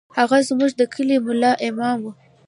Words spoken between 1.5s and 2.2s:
امام و.